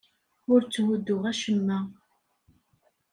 Ur 0.51 0.61
tthudduɣ 0.63 1.23
acemma. 1.31 1.79